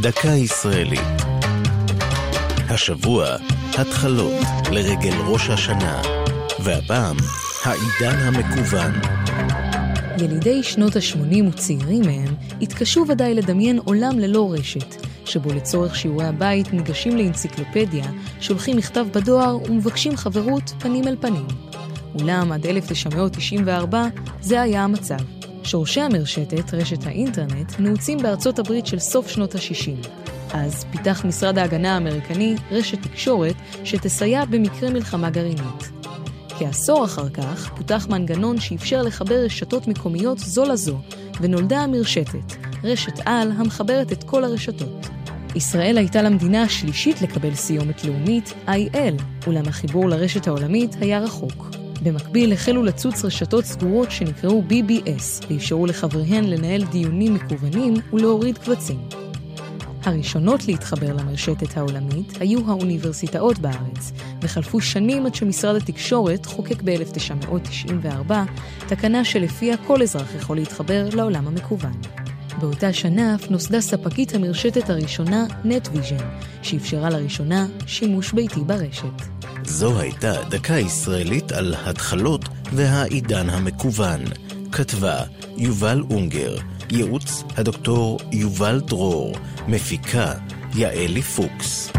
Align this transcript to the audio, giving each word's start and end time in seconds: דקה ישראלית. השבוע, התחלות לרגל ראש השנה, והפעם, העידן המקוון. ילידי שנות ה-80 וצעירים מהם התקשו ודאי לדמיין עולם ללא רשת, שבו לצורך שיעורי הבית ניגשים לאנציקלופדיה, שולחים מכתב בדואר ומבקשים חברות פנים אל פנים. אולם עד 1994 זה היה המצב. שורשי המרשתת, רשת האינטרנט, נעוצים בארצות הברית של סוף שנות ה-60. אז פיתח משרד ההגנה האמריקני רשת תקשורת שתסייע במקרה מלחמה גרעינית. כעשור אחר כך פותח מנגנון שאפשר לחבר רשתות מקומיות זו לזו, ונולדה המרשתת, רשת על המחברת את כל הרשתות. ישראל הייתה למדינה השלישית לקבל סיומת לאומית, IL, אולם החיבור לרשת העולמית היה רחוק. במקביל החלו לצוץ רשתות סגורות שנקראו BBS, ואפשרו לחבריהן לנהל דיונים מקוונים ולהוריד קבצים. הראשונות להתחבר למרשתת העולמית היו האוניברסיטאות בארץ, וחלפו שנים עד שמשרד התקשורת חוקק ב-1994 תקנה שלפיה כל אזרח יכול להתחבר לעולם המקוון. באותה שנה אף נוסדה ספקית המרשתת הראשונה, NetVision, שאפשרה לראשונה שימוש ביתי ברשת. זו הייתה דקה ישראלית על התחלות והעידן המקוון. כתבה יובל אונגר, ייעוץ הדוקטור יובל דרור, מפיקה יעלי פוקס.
דקה 0.00 0.28
ישראלית. 0.28 1.22
השבוע, 2.68 3.26
התחלות 3.78 4.44
לרגל 4.72 5.16
ראש 5.26 5.50
השנה, 5.50 6.02
והפעם, 6.64 7.16
העידן 7.64 8.18
המקוון. 8.18 8.92
ילידי 10.18 10.62
שנות 10.62 10.96
ה-80 10.96 11.44
וצעירים 11.48 12.00
מהם 12.06 12.34
התקשו 12.62 13.04
ודאי 13.08 13.34
לדמיין 13.34 13.78
עולם 13.84 14.18
ללא 14.18 14.52
רשת, 14.52 15.06
שבו 15.24 15.54
לצורך 15.54 15.96
שיעורי 15.96 16.26
הבית 16.26 16.72
ניגשים 16.72 17.16
לאנציקלופדיה, 17.16 18.04
שולחים 18.40 18.76
מכתב 18.76 19.06
בדואר 19.14 19.58
ומבקשים 19.70 20.16
חברות 20.16 20.72
פנים 20.78 21.08
אל 21.08 21.16
פנים. 21.20 21.46
אולם 22.20 22.52
עד 22.52 22.66
1994 22.66 24.06
זה 24.40 24.60
היה 24.60 24.84
המצב. 24.84 25.37
שורשי 25.68 26.00
המרשתת, 26.00 26.74
רשת 26.74 27.06
האינטרנט, 27.06 27.72
נעוצים 27.78 28.18
בארצות 28.18 28.58
הברית 28.58 28.86
של 28.86 28.98
סוף 28.98 29.28
שנות 29.28 29.54
ה-60. 29.54 30.08
אז 30.52 30.84
פיתח 30.90 31.24
משרד 31.24 31.58
ההגנה 31.58 31.94
האמריקני 31.94 32.54
רשת 32.70 33.02
תקשורת 33.02 33.54
שתסייע 33.84 34.44
במקרה 34.44 34.90
מלחמה 34.90 35.30
גרעינית. 35.30 35.90
כעשור 36.58 37.04
אחר 37.04 37.28
כך 37.28 37.70
פותח 37.76 38.06
מנגנון 38.10 38.60
שאפשר 38.60 39.02
לחבר 39.02 39.34
רשתות 39.34 39.88
מקומיות 39.88 40.38
זו 40.38 40.64
לזו, 40.64 40.98
ונולדה 41.40 41.80
המרשתת, 41.80 42.56
רשת 42.84 43.20
על 43.24 43.52
המחברת 43.52 44.12
את 44.12 44.24
כל 44.24 44.44
הרשתות. 44.44 45.06
ישראל 45.54 45.98
הייתה 45.98 46.22
למדינה 46.22 46.62
השלישית 46.62 47.22
לקבל 47.22 47.54
סיומת 47.54 48.04
לאומית, 48.04 48.54
IL, 48.66 49.22
אולם 49.46 49.68
החיבור 49.68 50.08
לרשת 50.08 50.46
העולמית 50.46 50.96
היה 51.00 51.20
רחוק. 51.20 51.68
במקביל 52.02 52.52
החלו 52.52 52.82
לצוץ 52.82 53.24
רשתות 53.24 53.64
סגורות 53.64 54.10
שנקראו 54.10 54.62
BBS, 54.68 55.46
ואפשרו 55.50 55.86
לחבריהן 55.86 56.44
לנהל 56.44 56.84
דיונים 56.84 57.34
מקוונים 57.34 57.94
ולהוריד 58.12 58.58
קבצים. 58.58 58.98
הראשונות 60.02 60.68
להתחבר 60.68 61.12
למרשתת 61.12 61.76
העולמית 61.76 62.40
היו 62.40 62.60
האוניברסיטאות 62.70 63.58
בארץ, 63.58 64.12
וחלפו 64.42 64.80
שנים 64.80 65.26
עד 65.26 65.34
שמשרד 65.34 65.76
התקשורת 65.76 66.46
חוקק 66.46 66.82
ב-1994 66.84 68.32
תקנה 68.88 69.24
שלפיה 69.24 69.76
כל 69.76 70.02
אזרח 70.02 70.34
יכול 70.34 70.56
להתחבר 70.56 71.08
לעולם 71.12 71.48
המקוון. 71.48 71.92
באותה 72.60 72.92
שנה 72.92 73.34
אף 73.34 73.50
נוסדה 73.50 73.80
ספקית 73.80 74.34
המרשתת 74.34 74.90
הראשונה, 74.90 75.46
NetVision, 75.64 76.22
שאפשרה 76.62 77.10
לראשונה 77.10 77.66
שימוש 77.86 78.32
ביתי 78.32 78.60
ברשת. 78.60 79.37
זו 79.70 80.00
הייתה 80.00 80.32
דקה 80.50 80.74
ישראלית 80.78 81.52
על 81.52 81.74
התחלות 81.86 82.44
והעידן 82.72 83.50
המקוון. 83.50 84.20
כתבה 84.72 85.20
יובל 85.56 86.02
אונגר, 86.10 86.56
ייעוץ 86.90 87.44
הדוקטור 87.56 88.18
יובל 88.32 88.80
דרור, 88.80 89.34
מפיקה 89.68 90.32
יעלי 90.74 91.22
פוקס. 91.22 91.97